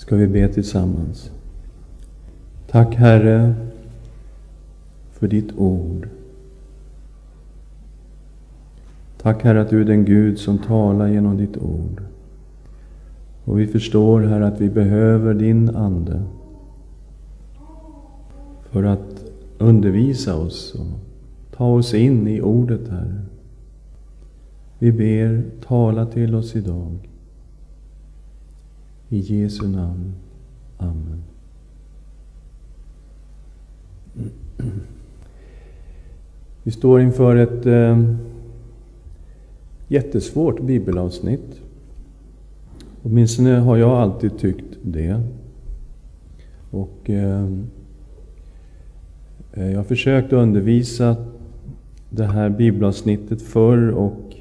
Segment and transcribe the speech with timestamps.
[0.00, 1.30] ska vi be tillsammans.
[2.70, 3.54] Tack Herre
[5.12, 6.08] för ditt ord.
[9.22, 12.02] Tack Herre att du är den Gud som talar genom ditt ord.
[13.44, 16.22] Och vi förstår Herre att vi behöver din Ande
[18.70, 19.24] för att
[19.58, 20.98] undervisa oss och
[21.56, 23.20] ta oss in i ordet Herre.
[24.78, 27.09] Vi ber, tala till oss idag.
[29.12, 30.12] I Jesu namn.
[30.76, 31.22] Amen.
[36.62, 38.04] Vi står inför ett eh,
[39.88, 41.60] jättesvårt bibelavsnitt.
[43.02, 45.22] Åtminstone har jag alltid tyckt det.
[46.70, 47.44] Och eh,
[49.52, 51.16] eh jag har försökt undervisa
[52.10, 54.36] det här bibelavsnittet förr och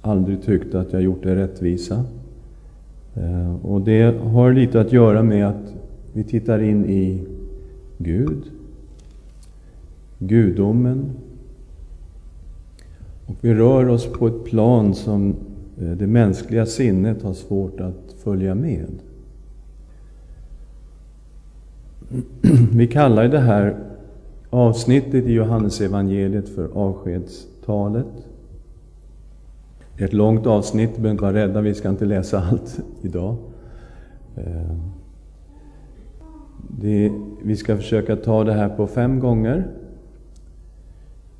[0.00, 2.04] aldrig tyckt att jag gjort det rättvisa.
[3.16, 5.74] Eh, och det har lite att göra med att
[6.12, 7.26] vi tittar in i
[7.98, 8.42] Gud,
[10.18, 11.10] gudomen.
[13.26, 15.34] Och vi rör oss på ett plan som
[15.80, 18.90] eh, det mänskliga sinnet har svårt att följa med.
[22.72, 23.76] Vi kallar det här
[24.50, 28.06] avsnittet i Johannesevangeliet för avskedstalet.
[29.96, 33.36] Det är ett långt avsnitt, behöver inte vara rädda, vi ska inte läsa allt idag.
[34.36, 34.76] Eh,
[36.68, 39.66] det, vi ska försöka ta det här på fem gånger.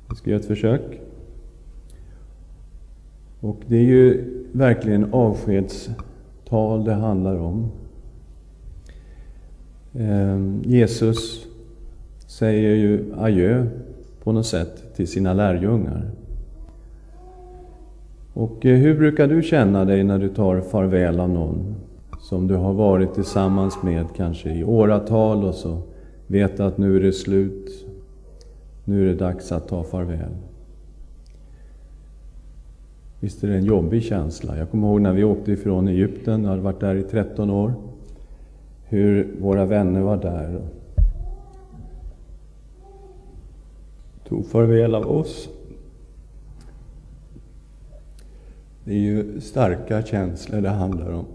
[0.09, 1.01] Vi ska göra ett försök.
[3.39, 7.71] Och det är ju verkligen avskedstal det handlar om.
[9.93, 11.47] Eh, Jesus
[12.27, 13.65] säger ju adjö
[14.23, 16.11] på något sätt till sina lärjungar.
[18.39, 21.75] Och eh, hur brukar du känna dig när du tar farväl av någon
[22.19, 25.81] som du har varit tillsammans med kanske i åratal och så
[26.27, 27.85] vet att nu är det slut,
[28.83, 30.31] nu är det dags att ta farväl.
[33.19, 34.57] Visst är det en jobbig känsla.
[34.57, 37.73] Jag kommer ihåg när vi åkte ifrån Egypten, jag hade varit där i 13 år,
[38.83, 40.69] hur våra vänner var där och
[44.29, 45.49] tog farväl av oss.
[48.87, 51.25] Det är ju starka känslor det handlar om.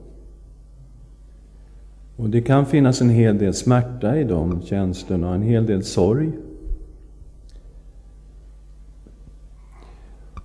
[2.17, 6.33] Och det kan finnas en hel del smärta i de känslorna, en hel del sorg.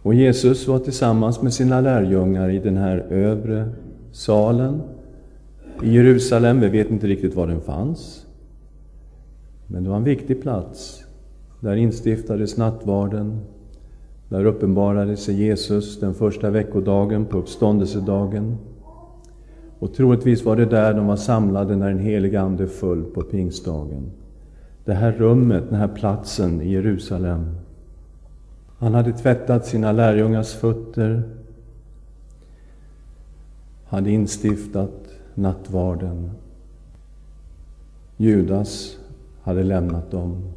[0.02, 3.70] Och Jesus var tillsammans med sina lärjungar i den här övre
[4.12, 4.82] salen
[5.84, 6.60] i Jerusalem.
[6.60, 8.26] Vi vet inte riktigt var den fanns.
[9.68, 11.04] Men det var en viktig plats.
[11.60, 13.40] Där instiftades nattvarden,
[14.30, 18.58] där uppenbarade sig Jesus den första veckodagen på uppståndelsedagen.
[19.80, 24.12] Och troligtvis var det där de var samlade när den helige Ande föll på pingstdagen.
[24.86, 27.56] Det här rummet, den här platsen i Jerusalem.
[28.78, 31.24] Han hade tvättat sina lärjungars fötter,
[33.86, 36.32] hade instiftat nattvarden.
[38.18, 38.98] Judas
[39.42, 40.54] hade lämnat dem.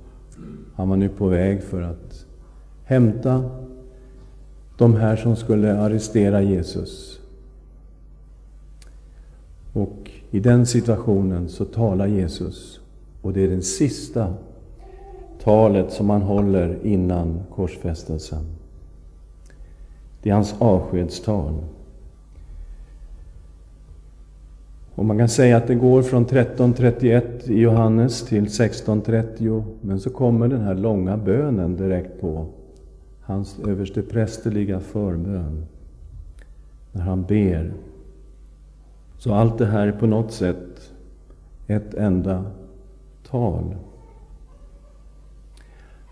[0.75, 2.27] Han var nu på väg för att
[2.85, 3.51] hämta
[4.81, 7.21] de här som skulle arrestera Jesus.
[9.73, 12.81] Och i den situationen så talar Jesus,
[13.23, 14.35] och det är det sista
[15.43, 18.45] talet som han håller innan korsfästelsen.
[20.23, 21.55] Det är hans avskedstal.
[24.95, 30.11] Och man kan säga att det går från 13.31 i Johannes till 16.30, men så
[30.11, 32.47] kommer den här långa bönen direkt på
[33.31, 35.67] hans översteprästerliga förbön,
[36.93, 37.73] när han ber.
[39.19, 40.93] Så allt det här är på något sätt
[41.67, 42.45] ett enda
[43.31, 43.77] tal.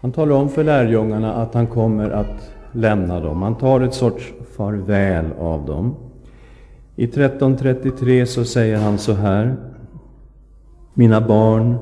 [0.00, 3.42] Han talar om för lärjungarna att han kommer att lämna dem.
[3.42, 5.96] Han tar ett sorts farväl av dem.
[6.96, 9.56] I 13.33 så säger han så här.
[10.94, 11.76] Mina barn,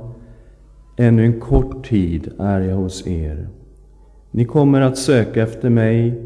[0.96, 3.48] ännu en kort tid är jag hos er.
[4.36, 6.22] Ni kommer att söka efter mig,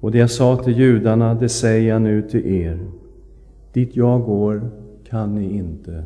[0.00, 2.78] och det jag sa till judarna, det säger jag nu till er.
[3.72, 4.70] Dit jag går
[5.08, 6.04] kan ni inte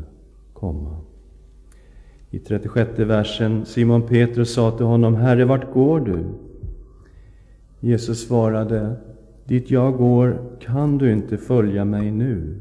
[0.52, 0.96] komma.
[2.30, 6.24] I 36 versen, Simon Petrus sa till honom, Herre, vart går du?
[7.80, 8.96] Jesus svarade,
[9.44, 12.60] Dit jag går kan du inte följa mig nu,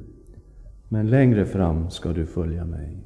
[0.90, 2.98] men längre fram ska du följa mig.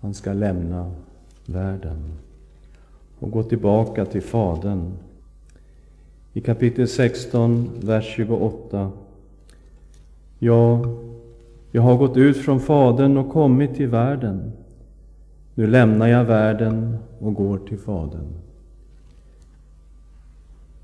[0.00, 0.92] Han ska lämna
[1.46, 2.18] världen
[3.22, 4.92] och gå tillbaka till Fadern.
[6.32, 8.90] I kapitel 16, vers 28.
[10.38, 10.84] Ja,
[11.74, 14.52] Jag har gått ut från Fadern och kommit till världen.
[15.54, 18.28] Nu lämnar jag världen och går till Fadern.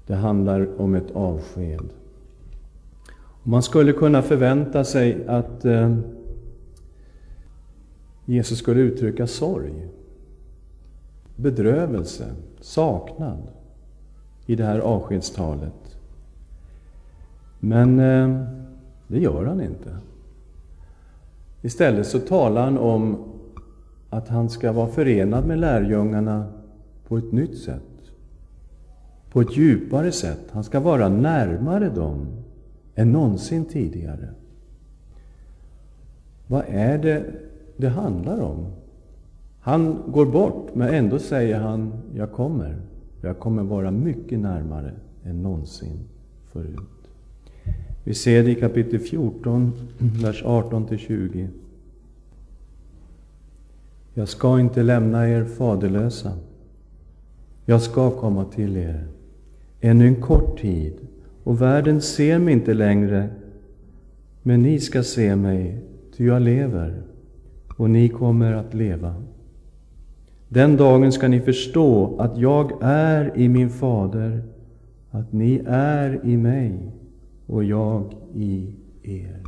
[0.06, 1.88] Det handlar om ett avsked.
[3.42, 5.96] Man skulle kunna förvänta sig att eh,
[8.24, 9.72] Jesus skulle uttrycka sorg,
[11.38, 12.24] bedrövelse,
[12.60, 13.38] saknad
[14.46, 15.98] i det här avskedstalet.
[17.60, 18.44] Men eh,
[19.08, 19.96] det gör han inte.
[21.62, 23.24] Istället så talar han om
[24.10, 26.46] att han ska vara förenad med lärjungarna
[27.08, 27.82] på ett nytt sätt.
[29.32, 30.44] På ett djupare sätt.
[30.50, 32.26] Han ska vara närmare dem
[32.94, 34.28] än någonsin tidigare.
[36.46, 37.24] Vad är det
[37.76, 38.66] det handlar om?
[39.68, 42.76] Han går bort, men ändå säger han, jag kommer.
[43.20, 44.92] Jag kommer vara mycket närmare
[45.24, 45.98] än någonsin
[46.52, 47.10] förut.
[48.04, 51.48] Vi ser det i kapitel 14, vers 18-20.
[54.14, 56.32] Jag ska inte lämna er faderlösa.
[57.64, 59.06] Jag ska komma till er.
[59.80, 60.94] Ännu en kort tid,
[61.44, 63.28] och världen ser mig inte längre,
[64.42, 65.84] men ni ska se mig,
[66.16, 67.02] ty jag lever,
[67.76, 69.14] och ni kommer att leva.
[70.48, 74.42] Den dagen ska ni förstå att jag är i min fader,
[75.10, 76.92] att ni är i mig
[77.46, 79.42] och jag i er.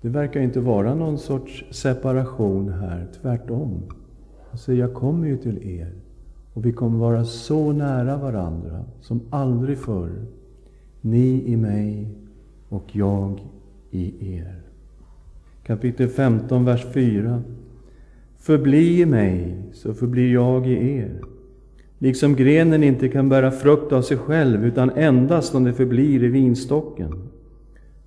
[0.00, 3.82] Det verkar inte vara någon sorts separation här, tvärtom.
[4.50, 5.92] Alltså, jag kommer ju till er
[6.54, 10.26] och vi kommer vara så nära varandra som aldrig förr.
[11.00, 12.08] Ni i mig
[12.68, 13.40] och jag
[13.90, 14.60] i er.
[15.62, 17.42] Kapitel 15, vers 4.
[18.42, 21.20] Förbli i mig, så förblir jag i er.
[21.98, 26.28] Liksom grenen inte kan bära frukt av sig själv, utan endast om det förblir i
[26.28, 27.28] vinstocken,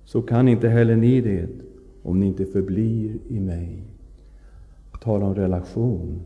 [0.04, 1.48] så kan inte heller ni det,
[2.02, 3.82] om ni inte förblir i mig.
[5.02, 6.20] Tala om relation,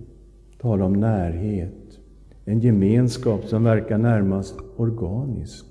[0.61, 1.99] tala om närhet,
[2.45, 5.67] en gemenskap som verkar närmast organisk.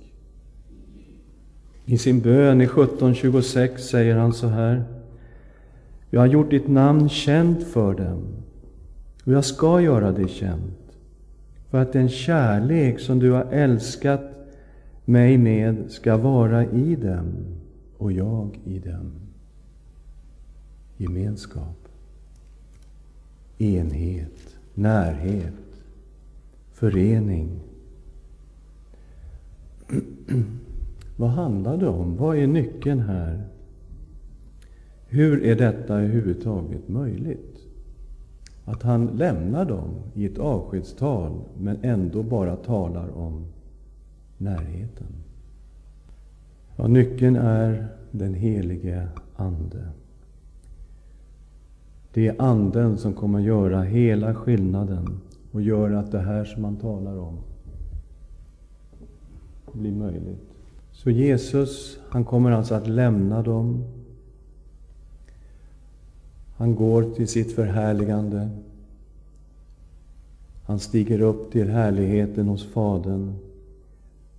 [1.85, 4.98] I sin bön i 1726 säger han så här.
[6.09, 8.23] Jag har gjort ditt namn känt för dem,
[9.23, 10.97] och jag ska göra det känt,
[11.69, 14.21] för att den kärlek som du har älskat
[15.05, 17.25] mig med ska vara i dem
[17.97, 19.11] och jag i dem.
[20.97, 21.87] Gemenskap,
[23.57, 25.53] enhet, närhet,
[26.73, 27.59] förening.
[31.17, 32.17] Vad handlar det om?
[32.17, 33.43] Vad är nyckeln här?
[35.11, 37.57] Hur är detta överhuvudtaget möjligt?
[38.65, 43.45] Att han lämnar dem i ett avskedstal, men ändå bara talar om
[44.37, 45.07] närheten.
[46.75, 49.87] Ja, nyckeln är den helige Ande.
[52.13, 55.19] Det är Anden som kommer att göra hela skillnaden
[55.51, 57.37] och göra att det här som man talar om
[59.73, 60.49] blir möjligt.
[60.91, 63.83] Så Jesus, han kommer alltså att lämna dem
[66.59, 68.49] han går till sitt förhärligande.
[70.65, 73.33] Han stiger upp till härligheten hos Fadern.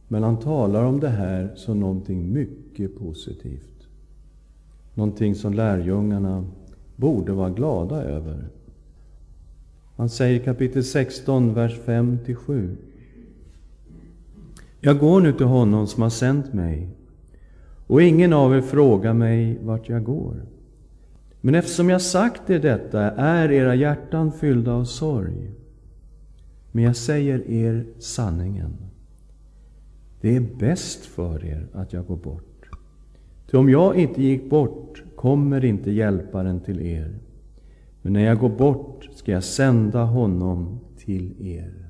[0.09, 3.89] Men han talar om det här som någonting mycket positivt.
[4.95, 6.45] Någonting som lärjungarna
[6.97, 8.49] borde vara glada över.
[9.97, 12.77] Han säger i kapitel 16, vers 5-7.
[14.81, 16.89] Jag går nu till honom som har sänt mig,
[17.87, 20.35] och ingen av er frågar mig vart jag går.
[21.41, 25.51] Men eftersom jag sagt er detta är era hjärtan fyllda av sorg.
[26.73, 28.77] Men jag säger er sanningen.
[30.21, 32.71] Det är bäst för er att jag går bort.
[33.51, 37.19] Ty om jag inte gick bort kommer inte hjälparen till er.
[38.03, 41.89] Men när jag går bort ska jag sända honom till er.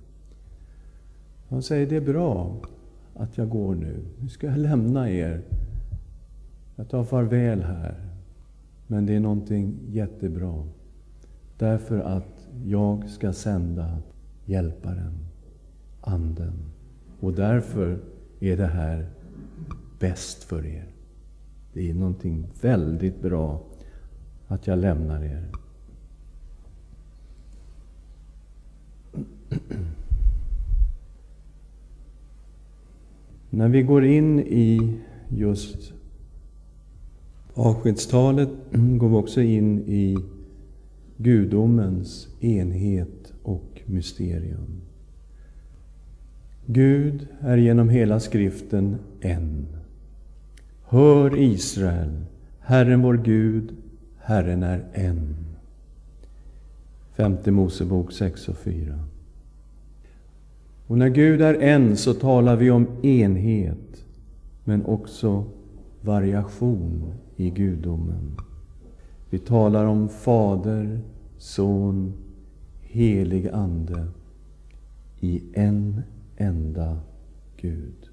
[1.48, 2.56] Han säger, det är bra
[3.14, 3.96] att jag går nu.
[4.20, 5.42] Nu ska jag lämna er.
[6.76, 8.09] Jag tar farväl här.
[8.90, 10.64] Men det är någonting jättebra.
[11.58, 13.98] Därför att jag ska sända
[14.44, 15.12] Hjälparen,
[16.00, 16.54] Anden.
[17.20, 17.98] Och därför
[18.40, 19.06] är det här
[19.98, 20.86] bäst för er.
[21.72, 23.62] Det är någonting väldigt bra
[24.46, 25.44] att jag lämnar er.
[33.50, 35.92] När vi går in i just
[37.54, 40.18] avskedstalet mm, går också in i
[41.16, 44.80] gudomens enhet och mysterium.
[46.66, 49.66] Gud är genom hela skriften en.
[50.84, 52.24] Hör Israel,
[52.60, 53.72] Herren vår Gud,
[54.18, 55.36] Herren är en.
[57.16, 58.98] Femte Mosebok 6 och 4.
[60.86, 64.04] Och när Gud är en så talar vi om enhet,
[64.64, 65.44] men också
[66.00, 68.36] variation i gudomen.
[69.30, 71.00] Vi talar om Fader,
[71.38, 72.12] Son,
[72.80, 74.06] Helig Ande
[75.20, 76.02] i en
[76.36, 76.98] enda
[77.56, 78.10] Gud.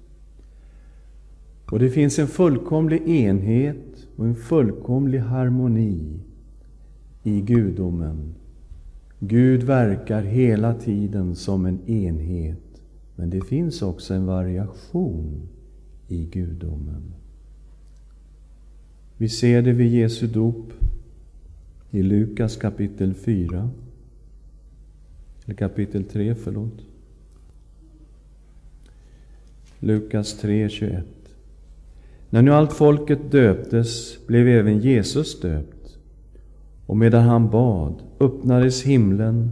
[1.70, 6.20] Och det finns en fullkomlig enhet och en fullkomlig harmoni
[7.22, 8.34] i gudomen.
[9.18, 12.82] Gud verkar hela tiden som en enhet,
[13.16, 15.48] men det finns också en variation
[16.08, 17.14] i gudomen.
[19.18, 20.72] Vi ser det vid Jesu dop
[21.90, 23.70] i Lukas kapitel 4,
[25.44, 26.80] eller kapitel 3, förlåt.
[29.80, 31.04] Lukas 3, 21.
[32.30, 35.98] När nu allt folket döptes blev även Jesus döpt.
[36.86, 39.50] Och medan han bad öppnades himlen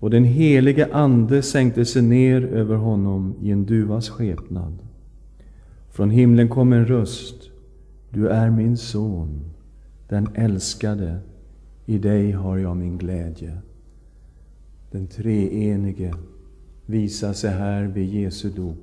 [0.00, 4.78] och den helige Ande sänkte sig ner över honom i en duvas skepnad.
[5.90, 7.39] Från himlen kom en röst.
[8.10, 9.40] Du är min son,
[10.08, 11.18] den älskade.
[11.86, 13.58] I dig har jag min glädje.
[14.90, 16.14] Den treenige
[16.86, 18.76] visar sig här vid Jesu dop.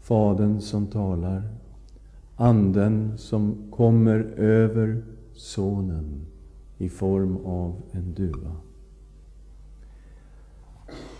[0.00, 1.42] Fadern som talar,
[2.36, 6.26] Anden som kommer över Sonen
[6.78, 8.56] i form av en duva.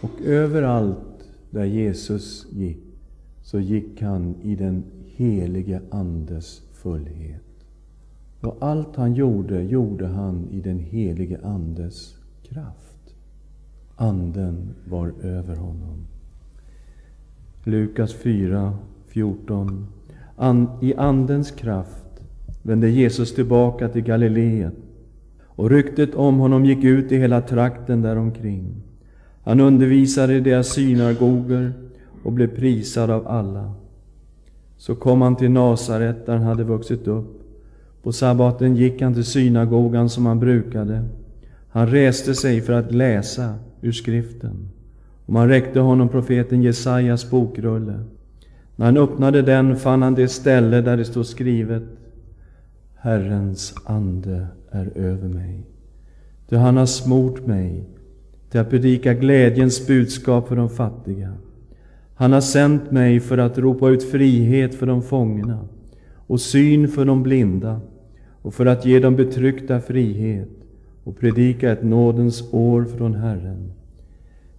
[0.00, 2.82] Och överallt där Jesus gick,
[3.42, 7.42] så gick han i den helige Andes fullhet.
[8.40, 13.14] Och allt han gjorde, gjorde han i den helige Andes kraft.
[13.96, 16.06] Anden var över honom.
[17.64, 19.86] Lukas 4, 14.
[20.82, 22.22] I Andens kraft
[22.62, 24.72] vände Jesus tillbaka till Galileen
[25.42, 28.82] och ryktet om honom gick ut i hela trakten däromkring.
[29.42, 31.72] Han undervisade i deras synagogor
[32.22, 33.74] och blev prisad av alla.
[34.84, 37.42] Så kom han till Nasaret, där han hade vuxit upp.
[38.02, 41.04] På sabbaten gick han till synagogan som han brukade.
[41.68, 44.68] Han reste sig för att läsa ur skriften.
[45.26, 48.00] Och man räckte honom profeten Jesajas bokrulle.
[48.76, 51.82] När han öppnade den fann han det ställe där det stod skrivet
[52.94, 55.60] Herrens ande är över mig.
[56.48, 57.84] Ty han har smort mig
[58.50, 61.32] till att predika glädjens budskap för de fattiga.
[62.14, 65.58] Han har sänt mig för att ropa ut frihet för de fångna
[66.26, 67.80] och syn för de blinda
[68.42, 70.48] och för att ge de betryckta frihet
[71.04, 73.72] och predika ett nådens år från Herren.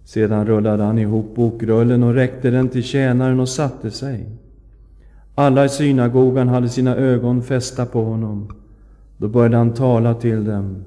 [0.04, 4.26] Sedan rullade han ihop bokrullen och räckte den till tjänaren och satte sig.
[5.34, 8.48] Alla i synagogan hade sina ögon fästa på honom.
[9.16, 10.84] Då började han tala till dem.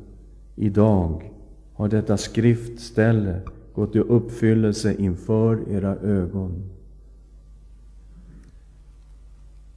[0.56, 1.32] Idag
[1.74, 3.40] har detta skriftställe
[3.74, 6.70] gått i uppfyllelse inför era ögon.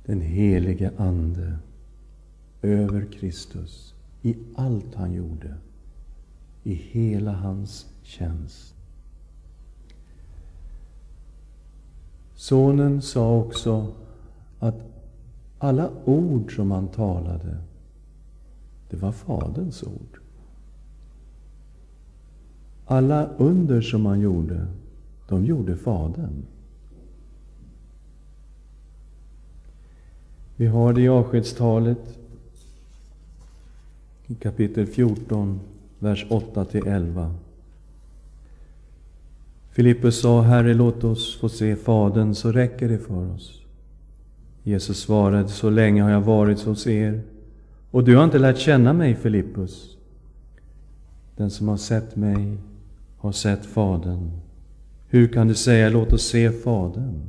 [0.06, 1.58] Den helige Ande
[2.62, 5.54] över Kristus i allt han gjorde,
[6.62, 8.74] i hela hans tjänst.
[12.34, 13.94] Sonen sa också
[14.58, 14.74] att
[15.58, 17.58] alla ord som han talade,
[18.90, 20.21] det var Faderns ord.
[22.86, 24.66] Alla under som han gjorde,
[25.28, 26.42] de gjorde Fadern.
[30.56, 32.18] Vi har det i avskedstalet
[34.26, 35.60] i kapitel 14,
[35.98, 37.34] vers 8 till 11.
[39.70, 43.62] Filippus sa, Herre, låt oss få se Fadern, så räcker det för oss.
[44.62, 47.22] Jesus svarade, så länge har jag varit hos er,
[47.90, 49.96] och du har inte lärt känna mig, Filippus.
[51.36, 52.56] Den som har sett mig
[53.22, 54.30] har sett Fadern.
[55.08, 57.20] Hur kan du säga, låt oss se Fadern?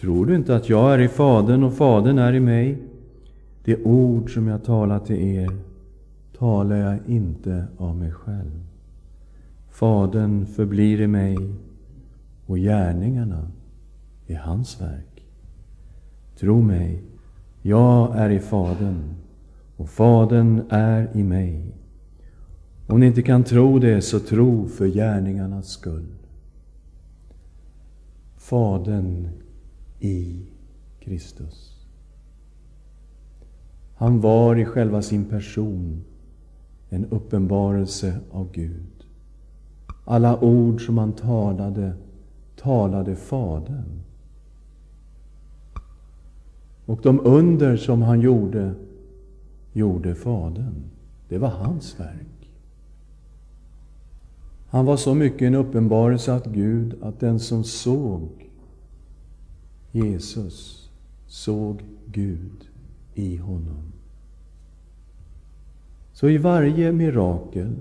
[0.00, 2.78] Tror du inte att jag är i Fadern och Fadern är i mig?
[3.64, 5.56] Det ord som jag talar till er
[6.38, 8.60] talar jag inte av mig själv.
[9.70, 11.36] Fadern förblir i mig
[12.46, 13.48] och gärningarna
[14.26, 15.24] är hans verk.
[16.38, 17.02] Tro mig,
[17.62, 19.14] jag är i Fadern
[19.76, 21.79] och Fadern är i mig.
[22.90, 26.06] Om ni inte kan tro det, så tro för gärningarnas skull.
[28.36, 29.28] Fadern
[30.00, 30.46] i
[31.00, 31.86] Kristus.
[33.94, 36.04] Han var i själva sin person
[36.88, 39.06] en uppenbarelse av Gud.
[40.04, 41.92] Alla ord som han talade,
[42.56, 44.00] talade Fadern.
[46.86, 48.74] Och de under som han gjorde,
[49.72, 50.82] gjorde Fadern.
[51.28, 52.39] Det var hans verk.
[54.70, 58.50] Han var så mycket en uppenbarelse att Gud att den som såg
[59.92, 60.90] Jesus
[61.26, 62.68] såg Gud
[63.14, 63.92] i honom.
[66.12, 67.76] Så i varje mirakel,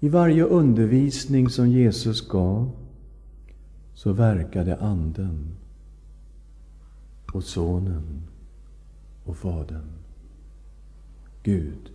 [0.00, 2.70] i varje undervisning som Jesus gav,
[3.94, 5.56] så verkade Anden
[7.32, 8.22] och Sonen
[9.24, 9.90] och Fadern.
[11.42, 11.90] Gud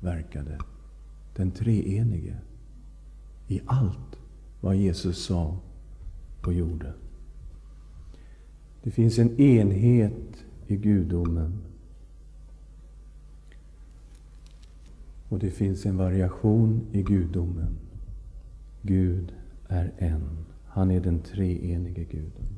[0.00, 0.58] verkade,
[1.36, 2.36] den treenige,
[3.48, 4.18] i allt
[4.60, 5.56] vad Jesus sa
[6.46, 6.92] och gjorde.
[8.82, 11.58] Det finns en enhet i gudomen.
[15.28, 17.78] Och det finns en variation i gudomen.
[18.82, 19.32] Gud
[19.68, 20.28] är en.
[20.66, 22.48] Han är den treenige guden.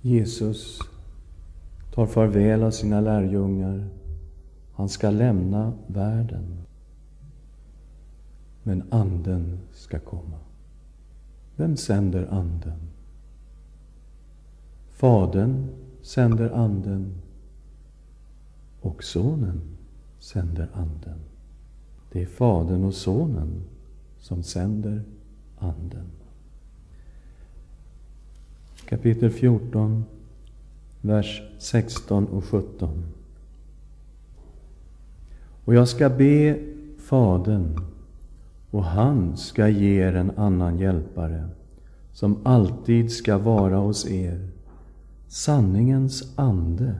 [0.00, 0.78] Jesus
[1.94, 3.88] tar farväl av sina lärjungar.
[4.72, 6.69] Han ska lämna världen.
[8.62, 10.38] Men Anden ska komma.
[11.56, 12.80] Vem sänder Anden?
[14.90, 15.68] Fadern
[16.02, 17.14] sänder Anden
[18.80, 19.60] och Sonen
[20.18, 21.18] sänder Anden.
[22.12, 23.62] Det är Fadern och Sonen
[24.18, 25.02] som sänder
[25.58, 26.06] Anden.
[28.84, 30.04] Kapitel 14,
[31.00, 33.04] vers 16 och 17.
[35.64, 36.58] Och jag ska be
[36.98, 37.80] Fadern,
[38.70, 41.48] och han ska ge er en annan hjälpare,
[42.12, 44.48] som alltid ska vara hos er,
[45.28, 46.94] sanningens ande,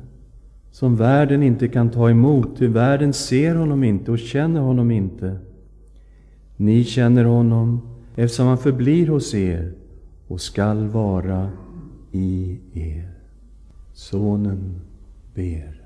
[0.70, 5.38] som världen inte kan ta emot, ty världen ser honom inte och känner honom inte.
[6.56, 7.80] Ni känner honom,
[8.16, 9.72] eftersom han förblir hos er
[10.28, 11.50] och skall vara
[12.12, 13.08] i er.
[13.92, 14.80] Sonen
[15.34, 15.82] ber.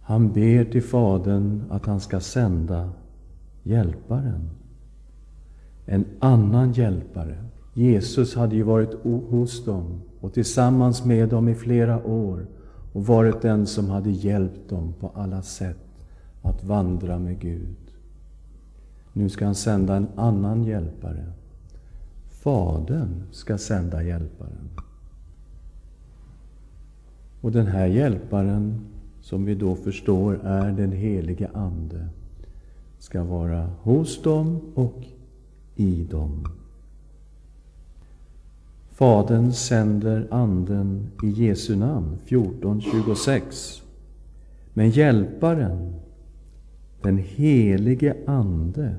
[0.00, 2.90] Han ber till Fadern att han ska sända
[3.62, 4.50] Hjälparen.
[5.86, 7.44] En annan hjälpare.
[7.74, 12.46] Jesus hade ju varit hos dem och tillsammans med dem i flera år
[12.92, 15.76] och varit den som hade hjälpt dem på alla sätt
[16.42, 17.76] att vandra med Gud.
[19.12, 21.24] Nu ska han sända en annan hjälpare.
[22.28, 24.70] Fadern ska sända hjälparen.
[27.40, 28.80] Och den här hjälparen,
[29.20, 32.08] som vi då förstår är den helige Ande,
[33.00, 35.04] ska vara hos dem och
[35.74, 36.44] i dem.
[38.90, 43.82] Fadern sänder Anden i Jesu namn, 14.26.
[44.72, 45.94] Men Hjälparen,
[47.02, 48.94] den helige Ande,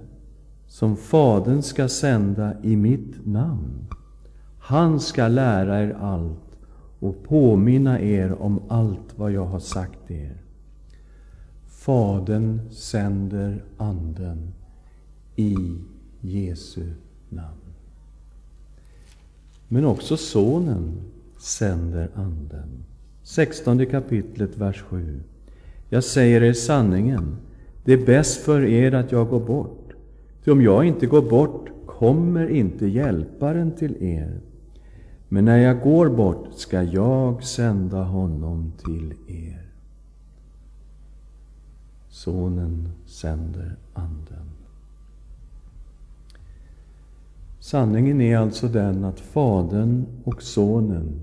[0.68, 3.88] som Fadern ska sända i mitt namn,
[4.60, 6.58] han ska lära er allt
[7.00, 10.38] och påminna er om allt vad jag har sagt er.
[11.82, 14.54] Fadern sänder Anden
[15.36, 15.58] i
[16.20, 16.84] Jesu
[17.30, 17.74] namn.
[19.68, 20.92] Men också Sonen
[21.38, 22.84] sänder Anden.
[23.24, 25.20] 16 kapitlet, vers 7.
[25.90, 27.38] Jag säger er sanningen,
[27.86, 29.94] det är bäst för er att jag går bort.
[30.44, 34.40] Ty om jag inte går bort kommer inte Hjälparen till er.
[35.30, 39.61] Men när jag går bort ska jag sända honom till er.
[42.22, 44.50] Sonen sänder Anden.
[47.60, 51.22] Sanningen är alltså den att Fadern och Sonen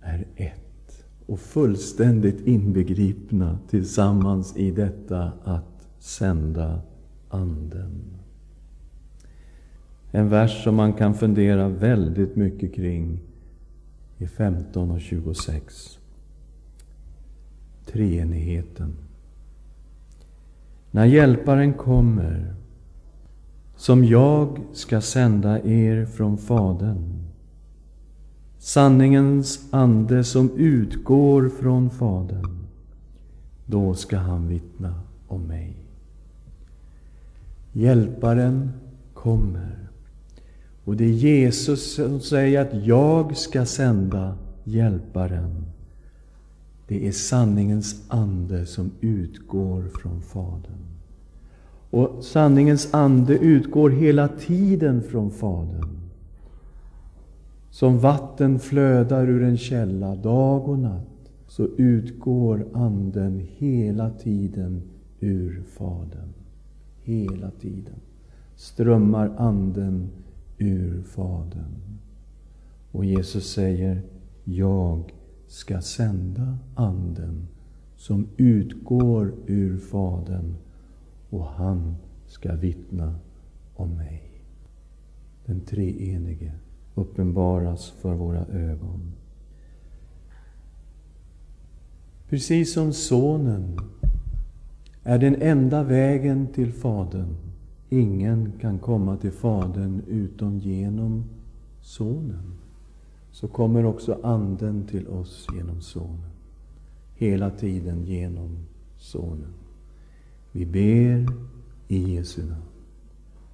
[0.00, 6.80] är ett och fullständigt inbegripna tillsammans i detta att sända
[7.28, 8.02] Anden.
[10.10, 13.20] En vers som man kan fundera väldigt mycket kring
[14.18, 15.98] i 15 och 26.
[17.86, 19.07] Treenigheten.
[20.90, 22.54] När Hjälparen kommer,
[23.76, 27.24] som jag ska sända er från Fadern,
[28.58, 32.66] sanningens ande som utgår från Fadern,
[33.66, 34.94] då ska han vittna
[35.28, 35.76] om mig.
[37.72, 38.72] Hjälparen
[39.14, 39.88] kommer.
[40.84, 45.67] Och det är Jesus som säger att jag ska sända Hjälparen.
[46.88, 50.88] Det är sanningens ande som utgår från Fadern.
[51.90, 55.98] Och sanningens ande utgår hela tiden från Fadern.
[57.70, 64.82] Som vatten flödar ur en källa dag och natt, så utgår Anden hela tiden
[65.20, 66.32] ur Fadern.
[67.02, 68.00] Hela tiden
[68.56, 70.08] strömmar Anden
[70.58, 71.98] ur Fadern.
[72.92, 74.02] Och Jesus säger,
[74.44, 75.12] jag
[75.48, 77.48] ska sända Anden
[77.96, 80.54] som utgår ur Fadern
[81.30, 83.14] och han ska vittna
[83.74, 84.22] om mig.
[85.46, 86.52] Den treenige
[86.94, 89.12] uppenbaras för våra ögon.
[92.28, 93.78] Precis som Sonen
[95.02, 97.36] är den enda vägen till Fadern.
[97.88, 101.24] Ingen kan komma till Fadern utom genom
[101.80, 102.58] Sonen.
[103.40, 106.30] Så kommer också Anden till oss genom Sonen.
[107.14, 108.58] Hela tiden genom
[108.96, 109.52] Sonen.
[110.52, 111.32] Vi ber
[111.88, 112.62] i Jesu namn.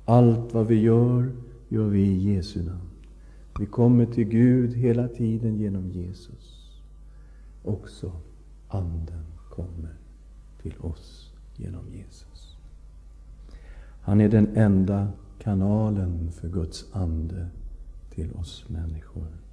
[0.05, 1.33] Allt vad vi gör,
[1.69, 2.91] gör vi i Jesu namn.
[3.59, 6.81] Vi kommer till Gud hela tiden genom Jesus.
[7.63, 8.13] Också
[8.69, 9.95] Anden kommer
[10.63, 12.57] till oss genom Jesus.
[14.01, 17.49] Han är den enda kanalen för Guds ande
[18.11, 19.44] till oss människor.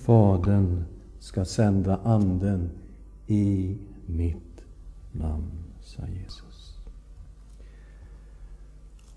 [0.00, 0.84] Fadern
[1.18, 2.70] ska sända Anden
[3.26, 4.64] i mitt
[5.12, 6.76] namn, sa Jesus.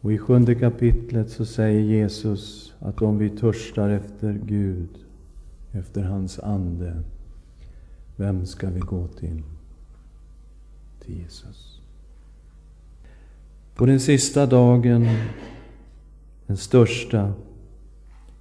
[0.02, 4.90] Och i sjunde kapitlet så säger Jesus att om vi törstar efter Gud,
[5.72, 7.04] efter hans ande,
[8.16, 9.44] vem ska vi gå till?
[11.00, 11.82] Till Jesus.
[13.76, 15.08] På den sista dagen,
[16.48, 17.34] den största,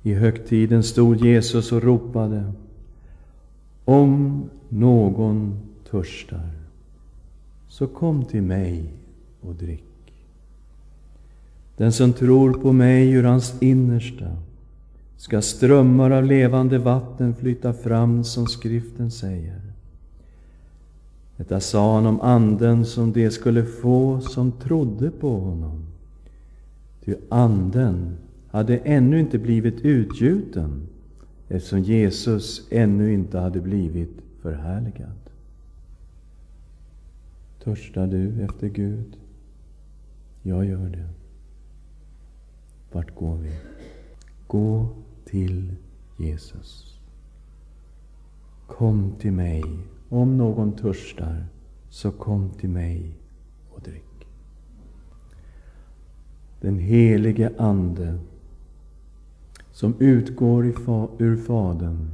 [0.02, 2.52] i högtiden stod Jesus och ropade
[3.84, 5.60] Om någon
[5.90, 6.50] törstar,
[7.68, 8.84] så kom till mig
[9.40, 9.84] och drick.
[11.76, 14.36] Den som tror på mig ur hans innersta
[15.16, 19.60] ska strömmar av levande vatten flyta fram, som skriften säger.
[21.36, 25.86] Detta sa han om Anden som de skulle få som trodde på honom.
[27.04, 28.16] Ty Anden
[28.52, 30.88] hade ännu inte blivit utgjuten,
[31.48, 35.30] eftersom Jesus ännu inte hade blivit förhärligad.
[37.64, 39.16] Törstar du efter Gud?
[40.42, 41.08] Jag gör det.
[42.92, 43.52] Vart går vi?
[44.46, 44.88] Gå
[45.24, 45.74] till
[46.16, 46.98] Jesus.
[48.66, 49.64] Kom till mig.
[50.08, 51.46] Om någon törstar,
[51.88, 53.10] så kom till mig
[53.70, 54.26] och drick.
[56.60, 58.18] Den helige Ande
[59.82, 60.64] som utgår
[61.18, 62.08] ur Fadern,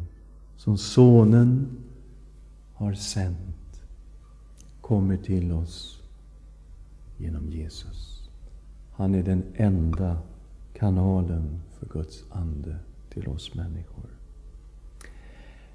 [0.57, 1.67] som Sonen
[2.75, 3.83] har sänt,
[4.81, 6.03] kommer till oss
[7.17, 8.29] genom Jesus.
[8.93, 10.19] Han är den enda
[10.75, 12.77] kanalen för Guds ande
[13.11, 14.11] till oss människor.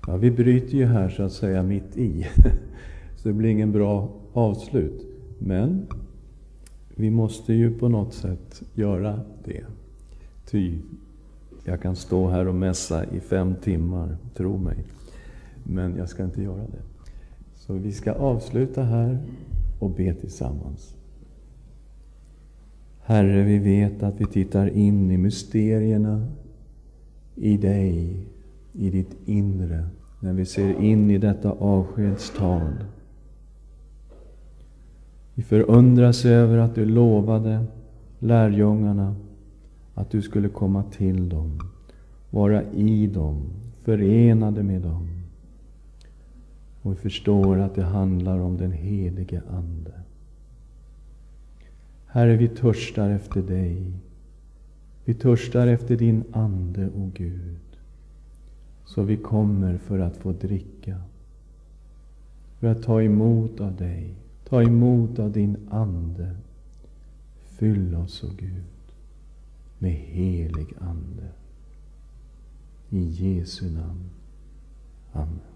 [0.08, 2.28] Ja, vi bryter ju här så att säga mitt i,
[3.18, 5.06] så det blir ingen bra avslut.
[5.40, 5.88] Men
[6.96, 9.66] vi måste ju på något sätt göra det.
[10.46, 10.80] Ty
[11.64, 14.78] jag kan stå här och mässa i fem timmar, tro mig.
[15.64, 16.82] Men jag ska inte göra det.
[17.56, 19.18] Så vi ska avsluta här
[19.80, 20.96] och be tillsammans.
[23.02, 26.28] Herre, vi vet att vi tittar in i mysterierna
[27.36, 28.18] i dig,
[28.74, 29.88] i ditt inre,
[30.20, 32.74] när vi ser in i detta avskedstal.
[35.34, 37.66] Vi förundras över att du lovade
[38.20, 39.16] lärjungarna
[39.94, 41.60] att du skulle komma till dem,
[42.30, 43.44] vara i dem,
[43.82, 45.08] förenade med dem.
[46.82, 49.92] Och vi förstår att det handlar om den helige Ande.
[52.06, 53.92] Herre, vi törstar efter dig.
[55.06, 57.60] Vi törstar efter din Ande, o Gud.
[58.86, 61.02] Så vi kommer för att få dricka.
[62.60, 64.16] För att ta emot av dig.
[64.50, 66.36] Ta emot av din Ande.
[67.46, 68.73] Fyll oss, o Gud
[69.84, 71.32] med helig Ande.
[72.90, 74.10] I Jesu namn.
[75.14, 75.53] Amen.